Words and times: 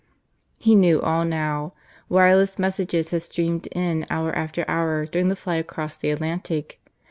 He 0.57 0.73
knew 0.73 0.99
all 0.99 1.23
now; 1.25 1.73
wireless 2.09 2.57
messages 2.57 3.11
had 3.11 3.21
streamed 3.21 3.67
in 3.67 4.07
hour 4.09 4.35
after 4.35 4.65
hour 4.67 5.05
during 5.05 5.29
the 5.29 5.35
flight 5.35 5.59
across 5.61 5.95
the 5.95 6.09
Atlantic. 6.09 6.81